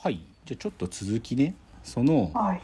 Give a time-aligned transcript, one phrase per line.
[0.00, 2.62] はいじゃあちょっと続きねそのはい。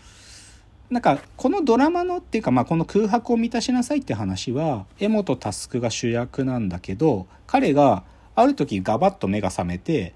[0.89, 8.05] なんかこのドラマのっていうか、まあ、この空白を満たしなさいって話は江本佑が主役なんだけど彼が
[8.37, 10.15] ある時ガバッと目が覚めて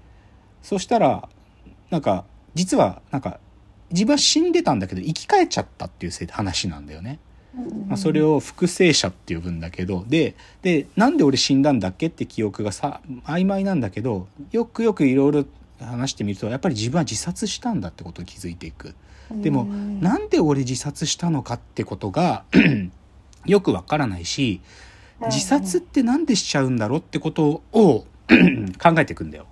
[0.61, 1.27] そしたら
[1.89, 2.23] なんか
[2.53, 3.39] 実はなんか
[3.91, 7.19] 自分は死んでたんだけど生き返っちゃったっていう話なんだよね。
[7.87, 8.35] まあ、それを。
[8.35, 15.45] を複製者って呼ぶんだけどででなんで俺死んだんだっけって記憶がさ曖昧なんだけどよくよくいろいろ
[15.85, 18.95] 話してみるとやっぱり自分は自殺したんだってことに気づいていく。
[19.31, 22.45] でもうんなんで俺自殺したのかってことが
[23.45, 24.59] よくわからないし
[25.27, 28.05] 自殺ってなんでしちゃうんだろうってことを
[28.81, 29.45] 考えていくんだよ。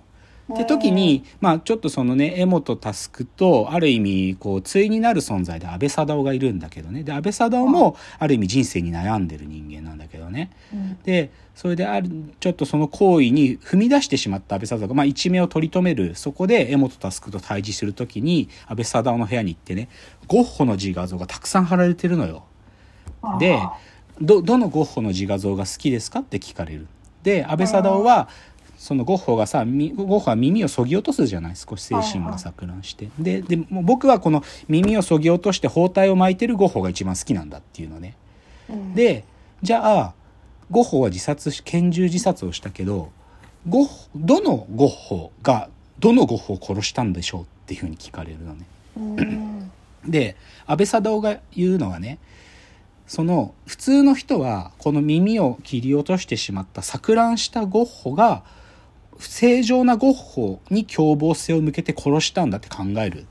[0.52, 7.02] って時に、まあちょっとそのね、江本佑と、ある意味、こう、対になる存在で安倍貞夫がいるんだけどね。
[7.02, 10.50] で、安倍貞夫も、ある意味人生に悩んでる人間なんだけどね。
[10.72, 19.88] うんで、それである、ちょっとその行為に踏み出してしまった安倍貞夫が、まあ一命を取り留める、そこで江本佑と対峙するときに、安倍貞夫の部屋に行ってね、
[20.26, 22.44] ゴッホの自画像がたくさん貼られてるのよ。
[23.38, 23.72] であ
[24.20, 26.86] どどのゴッホの自画像が好きですかって聞かれる
[27.22, 28.28] で安倍貞夫は
[28.78, 31.56] そのゴッホがさみゴッホは耳をそぎ落とすじゃない？
[31.56, 33.10] 少し精神が錯乱して。
[33.18, 38.14] ででもう僕はこの耳をそぎ落として包帯を巻いてるゴッホが一番好きなんだっていうのね。
[38.70, 38.94] ーうん。
[38.94, 39.24] で
[39.62, 40.14] じゃあ
[40.70, 43.10] ゴッホは自殺し拳銃自殺をしたけど
[43.68, 48.66] ゴッホどのゴッホがどのゴッホを殺したんでしょうっていうふうに聞かれるのね。
[48.96, 49.70] うん。
[50.06, 52.20] で安倍貞夫が言うのはね
[53.08, 58.44] その普通の人はこの耳を切り落としてしまった錯乱したゴッホが
[59.18, 63.26] 正常なゴッホに凶暴性を向けて殺したんだって考える。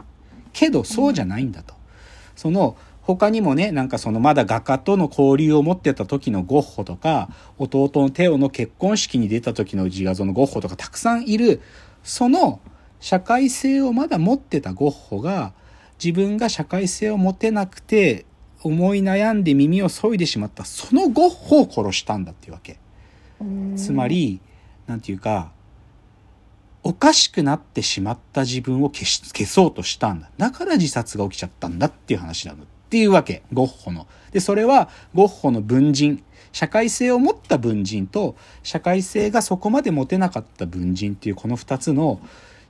[0.54, 1.76] けどそうじゃないんだと、
[2.36, 11.62] その他にもねなんかそのまだ画家との交流を持ってた時のゴッホとか弟のテオの結婚式に出た時の自画像のゴッホとかたくさんいる。
[12.04, 12.60] その
[13.00, 15.54] 社会性をまだ持ってたゴッホが
[16.04, 18.26] 自分が社会性を持てなくて
[18.64, 20.66] 思い悩んで耳を削いでしまった。
[20.66, 22.80] そのゴッホを殺したんだっていうわけ。
[23.76, 24.42] つまり、
[24.88, 25.52] なんていうか、
[26.88, 30.32] おかしくなってしまった自分を消し消そうとしたんだ。
[30.38, 32.64] だから自殺が起きちゃったんだっていう話なの。
[32.64, 33.44] っていうわけ。
[33.52, 34.08] ゴッホの。
[34.32, 36.24] で、それはゴッホの文人。
[36.54, 42.22] 社会性を持った文人と、社会性がそこまで持てなかった文人っていうこの二つの、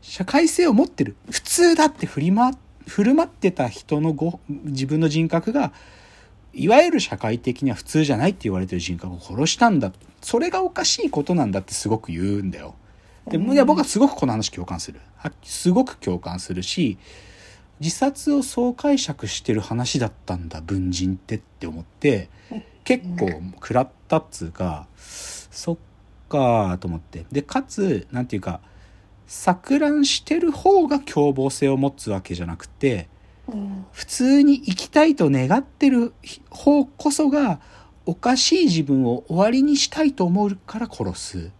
[0.02, 1.16] 社会性を持ってる。
[1.30, 2.54] 普通だって振り回、
[2.88, 5.74] 振る舞ってた人のご自分の人格が、
[6.56, 9.92] いわゆる社会的には普通じゃないって言われてる人格を殺したんだ。
[10.24, 12.74] それがおかしいことなんだってすごく言うんだよ。
[13.30, 15.00] で、いや僕はすごくこの話共感する。
[15.18, 16.98] はすごく共感するし、
[17.80, 22.30] 自殺をそう解釈してる話だったんだ、文人ってって思って、
[22.84, 25.78] 結構食らったっつうか、そっ
[26.30, 27.26] かーと思って。
[27.32, 28.62] で、かつ、なんていうか、
[29.28, 33.10] 錯乱してる方が凶暴性を持つわけじゃなくて、
[33.48, 36.14] うん普通に生きたいと願ってる
[36.50, 37.60] 方こそが
[38.06, 41.52] おかしい自分を終わりにしたいと思うから殺す。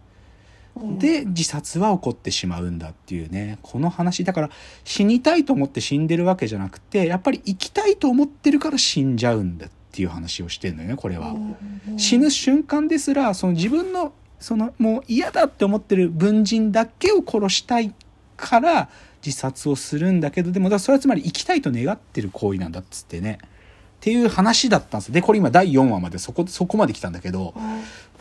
[0.80, 0.98] うん。
[0.98, 3.58] で自殺は起こってしまうんだっていうね。
[3.62, 4.50] この話だから
[4.84, 11.30] 死にたいと思って死んでるわけじゃなくてやっぱり生きたいと思ってるから死んじゃうんだっていう話をしてるのよねこれは。
[11.30, 11.56] うん
[11.96, 17.92] 死ぬ瞬間ですらその自分のそのもう嫌だって思ってる文人だけを殺したい
[18.36, 18.88] から
[19.24, 23.38] 自殺をするんだけどでもだからそれはつまり生きたいと願ってる行為なんだっつってね。
[23.42, 27.52] っていう話だったんですでこれ今第4話までそこそこまで来たんだけど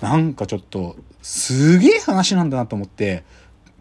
[0.01, 0.95] なんかちょっと
[1.27, 3.25] すげえ話なんだなと思って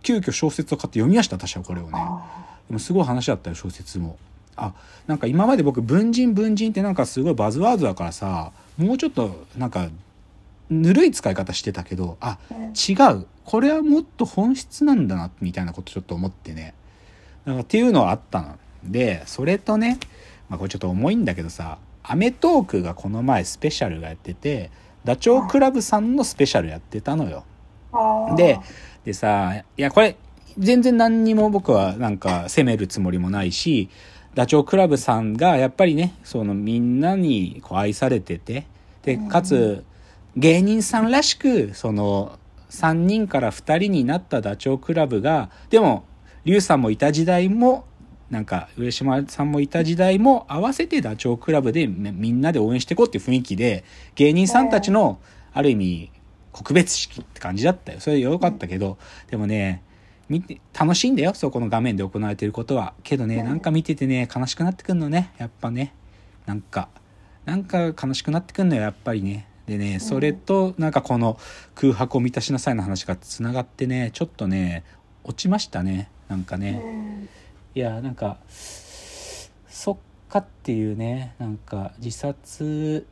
[0.02, 1.92] 急遽小説を買って読みました私はこれをね。
[1.94, 4.18] あでもすごい話だったよ小説も。
[4.56, 4.72] あ
[5.06, 9.90] なんか今まで僕文人文人ってなんかすごいバズワードだからさもうちょっとなんか
[10.70, 12.38] ぬるい使い方してたけどあ
[12.88, 13.26] 違う。
[13.44, 16.74] これはもっと本質なんだなみたいなことちょっと思ってね。
[17.44, 18.58] なんかっていうのはあったの。
[18.82, 20.00] でそれとね、
[20.48, 24.72] まあ、これちょっと重いんだけどさ『アメトーーク』がこの前スペシャルがやってて
[25.06, 27.44] ダチョウ倶楽部さんのスペシャルやってたのよ。
[28.36, 28.58] で、
[29.04, 30.16] でさ、いや、これ、
[30.58, 33.88] 全然何にも僕はなんか責めるつもりもないし、
[34.34, 38.66] ダチョウ倶楽部さんがやっぱりね、そのみんなにこう愛されてて、
[39.02, 39.84] で、かつ、
[40.36, 42.38] 芸人さんらしく、その、
[42.70, 46.04] 3人から2人になったダチョウ倶楽部が、でも、
[46.44, 47.84] リュウさんもいた時代も、
[48.30, 53.84] なんか、上島さんもいた時代も合わせてダチョウ倶楽部でみみんなで応援していこうっていう雰囲気で、
[54.16, 55.20] 芸人さんたちの、
[55.52, 56.10] ある意味、
[56.52, 58.00] 告別式って感じだったよ。
[58.00, 58.98] それ良かったけど、
[59.30, 59.82] でもね、
[60.28, 61.34] 見て、楽しいんだよ。
[61.34, 62.94] そこの画面で行われていることは。
[63.04, 65.32] けどね、なんか見ててね、悲しくなってくんのね。
[65.38, 65.94] やっぱね。
[66.46, 66.88] なんか、
[67.44, 69.46] なんか悲しくなってくんのよ、やっぱりね。
[69.66, 71.38] でね、それと、なんかこの
[71.74, 74.84] 空白を満たしなさいの話がつながってね、ちょっとね、
[75.24, 76.08] 落ちましたね。
[76.28, 76.82] なんかね。
[77.76, 79.96] いやなんかそっ
[80.30, 83.06] かっていうねなんか自殺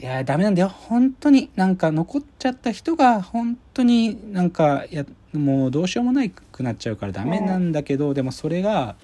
[0.00, 0.68] いやダメなんだよ。
[0.68, 8.96] 本当になんか残っちゃった人が本当になんかやもうどうしようもないくなっちゃうからダメなんだけど、でもそれが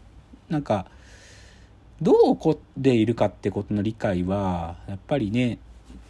[0.49, 0.87] なんか
[2.03, 5.61] どう起こっているかってことの理解はやっぱりね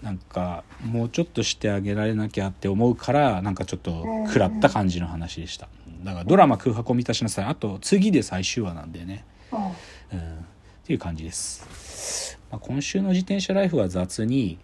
[0.01, 5.69] なんかもうちょっとしてあげられなきゃって思うからなんかちょっと食らった感じの話でした。
[6.05, 9.25] だからドラマ「空白を満たしなさい」あと次で最終話なんでね。
[9.53, 9.61] うん
[10.19, 10.45] うん。
[10.85, 14.59] っていう感じです、まあ、今週の自転車ライフは雑に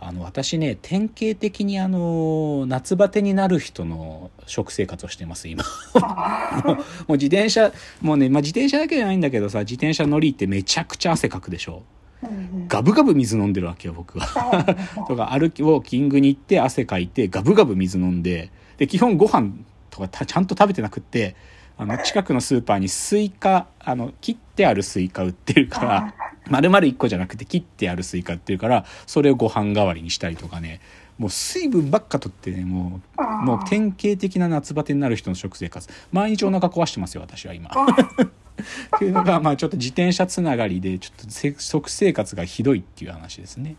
[0.00, 5.62] あの私ね典型的にあの夏バテになる人の食生活をしてます今。
[5.94, 6.78] も
[7.10, 11.84] う自転車もうね、まあ、自転車だけじゃないんだけどさ自転車乗りってめちゃくちゃ汗かくでしょ。
[12.24, 14.64] うんガブガブ水飲んでるわけよ僕は。
[15.06, 19.52] とか歩きウォーキングに行って汗かいてガブガブ水飲んでで基本ご飯
[19.92, 21.36] とかたちゃんと食べてなくって
[21.76, 26.14] あの近くのスーパーにスイカあの切ってあるスイカ売ってるから
[26.48, 30.80] 丸々1個じゃなくて切ってあるスイカ売ってるからそれをご飯代わりにしたりとかね。
[31.18, 35.88] もう水分ばっかとってねもうもう典型的な夏バテになる人の食生活。
[36.10, 37.70] 毎日お腹壊してますよ私は今。
[38.96, 43.76] っていうのがまあちょっと自転車つながりでちょっとせ食生活がひどいっていう話ですね。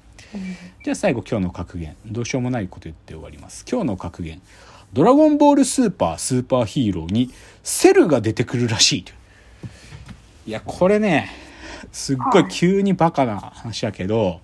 [0.83, 1.95] じゃあ最後今日の格言。
[2.06, 3.65] どうしようもないこと言って終わります。
[3.69, 4.42] 今日の格言
[4.94, 7.31] 「ドラゴンボールスーパースーパーヒーローに
[7.63, 9.12] セルが出てくるらしい」と。
[10.45, 11.31] いやこれね
[11.92, 14.42] すっごい急にバカな話やけど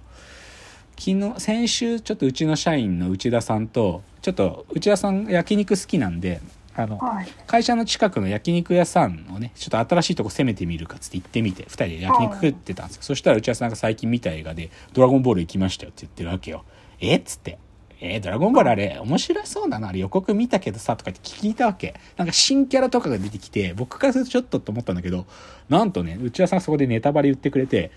[0.98, 6.42] 昨日先週ちょっとうちの社員の内田さんとちょっと内田さん焼肉好きなんで
[6.76, 7.28] あのはい。
[7.46, 13.04] 会社の近くの焼肉屋さんをねちょっと新しいとこ攻めてみるかっつって行ってみて2人で焼肉食ってたんですよ。
[13.04, 16.64] そしたら内田さんが最近見た映画で「ドラゴンボール行きましたよ」って言ってるわけよ。
[17.02, 17.58] えっつって
[18.02, 25.26] 「えドラゴンボールあれ面白そうだなあれ予告見たけどさ」とかって聞いたわけなんか新キャラとかが出てきて僕からするとちょっとと思ったんだけど
[25.68, 27.92] なんとね内田さんそこでネタバレ言ってくれて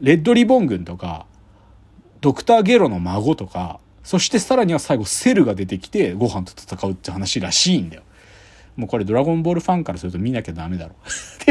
[0.00, 1.26] レッドリボン軍とか
[2.20, 8.02] ドクターゲロの孫とか、そしてさらには最後セルが出てきてご飯と戦うって話らしいんだよ。
[8.80, 10.94] もうこれドラゴンボールファンからすると見なきゃダメだろ。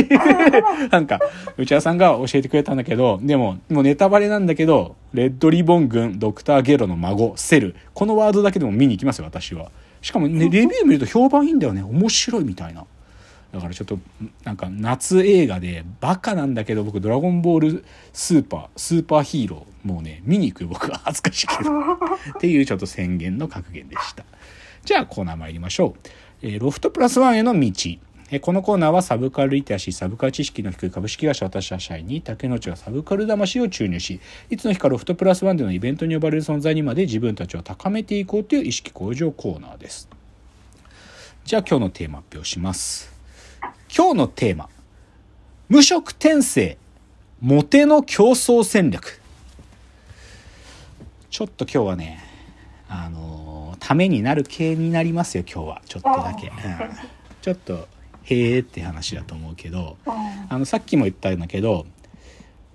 [0.90, 1.20] なんか、
[1.58, 7.76] 内田さんが教えてくれたんだけど、でも、もうネタバレなんだけど、レッドリボン軍、ドクターゲロの孫、セル。
[7.94, 9.70] このワードだけでも見に行きますよ、私は。
[10.02, 11.84] しかもね、レビュー見ると評判いいんだよね。
[11.84, 12.86] 面白いみたいな。
[13.52, 13.98] だからちょっと
[14.44, 21.72] なんか夏映画でバカなんだけど僕「ドラゴンボールスーパースーパーヒーロー」もうね見に行くよ僕は恥ずかしいけど
[22.38, 24.24] っていうちょっと宣言の格言でした
[24.86, 26.10] じゃあコーナー参りましょう、
[26.41, 27.71] えロフトプラスワンへの道
[28.31, 34.19] えこのコーナーはサブカルリテラシー、サブカル知識の低い株式会社私は社員に竹野内がサブカル魂を注入し、
[34.51, 40.07] いつの日かロフトプラスワンでのイベントに呼ばれる存在にまで自分たちを高めていこうという意識向上コーナーです。
[41.44, 43.12] じゃあ今日のテーマ発表します。
[43.95, 44.69] 今日のテーマ
[45.68, 46.77] 無職転生
[47.42, 49.19] モテの競争戦略
[51.31, 52.24] ちょっと今日はね
[52.88, 53.38] あの
[53.80, 55.81] ためになる系になりますよ今日は。
[55.86, 56.56] ちょっとだけ、うん。
[57.42, 57.88] ちょっと
[58.24, 59.98] へえって話だと思うけど
[60.50, 61.86] あのさっきも言ったんだけど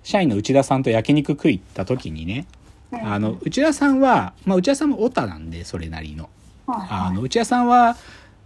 [0.03, 2.47] 社員の内田さんと焼肉食い行った時にね
[2.91, 6.29] あの内田さんは、まあ、内田さんもオタなんでそれなりの。
[6.67, 7.95] あの内田さんは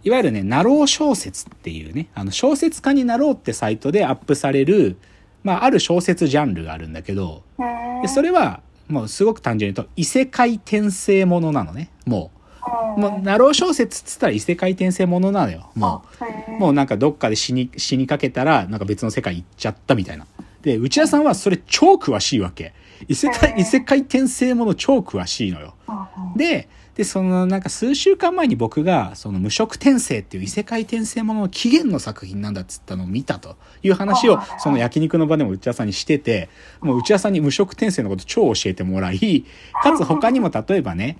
[0.02, 4.96] いわゆるね、なろう小説っていうね、あの小説家になろうってサイトでアップされる、
[5.42, 7.42] まあ、ある小説ジャンルがあるんだけど、
[8.02, 12.39] でそれは、もうすごく単純に言うと、異世界転生ものなのね、もう。
[12.96, 16.02] もう、なろう小説っつったら異世界転生ものなのよ、も
[16.48, 16.52] う。
[16.52, 20.26] もうなんかどっかで死に、死にかけたら、なんか別の世界行っちゃったみたいな。
[20.62, 22.74] で、内田さんはそれ超詳しいわけ。
[23.08, 25.74] 異世界、異世界転生もの超詳しいのよ。
[26.36, 36.50] で、で、そのなんか数週間前に僕が、その無職転生っていう異世界転生ものの起源の作品なんだっつったのを見たという話を、その焼肉の場でも内田さんにしてて、
[36.82, 39.46] もう内田さんに無職転生のこと超教えてもらい、
[39.82, 41.16] かつ他にも例えばね、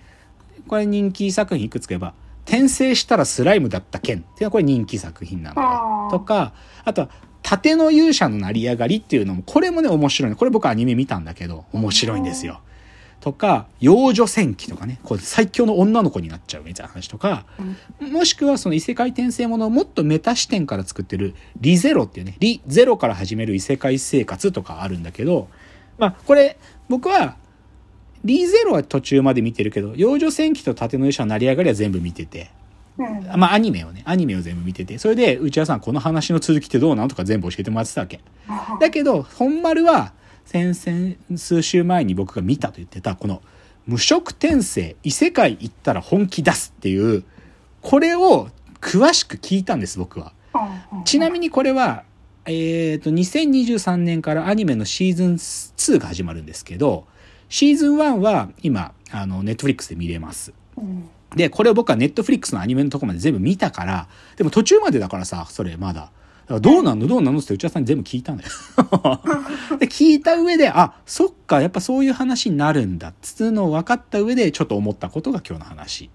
[0.71, 2.15] これ人気作品いくつか言えば、
[2.47, 6.09] 転生したらスライムだった件っていうのはこれ人気作品なのよ。
[6.13, 6.53] とか、
[6.85, 7.09] あとは、
[7.43, 10.37] 盾の勇者の成り上がりっていうのも、これもね、面白いの。
[10.37, 12.61] これ僕アニメ見たんだけど、面白いんですよ。
[13.21, 17.47] とか、幼女戦記とかね、これ最強の女の子になっちゃうみたいな話とか、
[17.99, 25.49] もしくはその異世界転生ものをもっとメタ視点から作ってるリゼロっていうね、リゼロから始める異世界生活とかあるんだけど、
[25.99, 26.59] まあこれ
[26.89, 27.37] 僕は
[28.25, 32.51] リゼロは途中まで見てるけど、幼女戦記と盾の勇者の成り上がりは全部見てて、
[33.37, 38.21] まあアニメをね、アニメを全部見てて、それで内田さんこの話の続きってどうなのとか全部教えてもらってたわけ。
[38.81, 40.13] だけど、本丸は
[40.45, 43.43] 先々数週前に僕が見たと言ってた、この
[43.87, 47.25] 無職転生、異世界行ったら本気出すっていう、
[47.81, 48.49] これを
[48.81, 50.33] 詳しく聞いたんです、僕は。
[51.05, 52.05] ちなみにこれは、
[52.47, 57.07] えっ、と、2023年からアニメのシーズン2が始まるんですけど、
[57.51, 60.55] シーズン1は今、あの、ネットフリックスで見れます。
[60.79, 61.09] うん。
[61.37, 66.11] で、これを僕はネットフリックスのアニメのとこまで全部見たから、でも途中までだからさ、それまだ。
[66.49, 67.07] だどうなんの？
[67.07, 67.41] どうなんの？
[67.41, 68.51] って内田さんに全部聞いたんだよ。
[69.79, 76.11] で、聞いた上で、あ、そっか、やっぱそういう話になるんだっつうのを分かった上で、ちょっと思ったことが今日の話。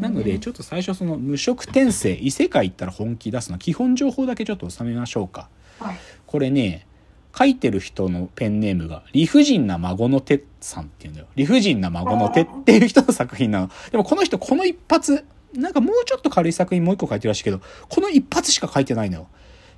[0.00, 5.48] なので、ちょっと最初その無色転生、異世界行ったら本気出すの、基本情報だけちょっと収めましょうか。
[5.78, 5.96] はい。
[6.26, 6.86] これね、
[7.36, 11.26] 書いてる人のペンネームが、理不尽な孫の手さんっていうんだよ。
[11.34, 13.70] 理不尽な孫の手っていう人の作品なの。
[13.90, 15.24] でもこの人、この一発、
[15.54, 19.28] なんかもうちょっと軽い作品もう一個書いてるらしいけど、この一発しか書いてないのよ。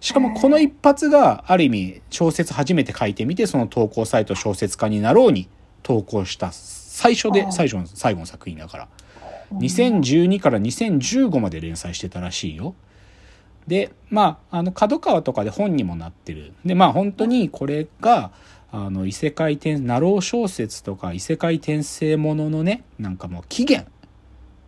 [0.01, 5.49] しかもこの一発がある意味小説初めて書いてみて、その投稿サイト小説家になろうに
[5.83, 8.89] 投稿した最初で最初の最後の作品だから。
[9.53, 12.75] 2012から2015まで連載してたらしいよ。
[13.67, 16.53] でまああの角川とかで本にもなってる。
[16.65, 18.33] でまあ本当にこれが
[18.71, 23.91] あの異世界転ナロー小説とか異世界転生もののねなんかもう起源。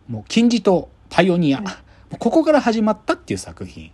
[0.07, 1.61] もう金字塔パイオニア、
[2.17, 3.91] ここから始まったっていう作品。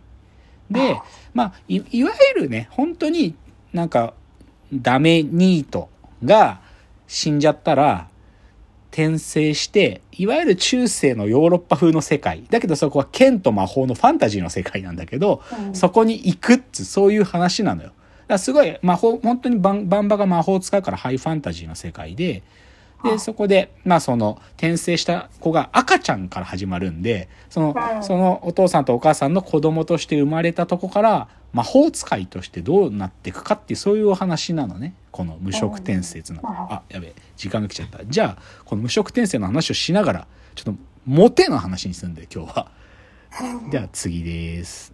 [0.69, 0.99] で
[1.33, 3.35] まあいいわゆるね本当に
[3.73, 4.13] なんか
[4.73, 5.89] ダメニート
[6.23, 6.61] が
[7.07, 8.07] 死んじゃったら
[8.93, 12.43] 転生して、いわゆる中世のヨーロッパ風の世界。
[12.51, 17.87] だけどそこは剣と魔法のファンタジーの世界なんだけど、うんそこに行くっつ、そういう話なのよ。
[17.87, 17.95] だか
[18.27, 22.43] らすごい魔法、本当にバンバンバが魔法を使うからハイファンタジーの世界で、
[23.03, 34.95] で、そこで、まあその、転生した子が赤ちゃんから始まるんで、そのう、んそのお父さんとお母さんの子供として生まれたとこから、魔法使いとしてどうなっていくかっていう、そういうお話なのね。
[35.11, 38.03] この無色転生っていうのあ、やべえ、時間が来ちゃった。
[38.05, 42.71] じゃあ、この無色転生の話をしながら、ちょっと、モテの話にするんで、今日は。
[43.71, 44.92] では次です。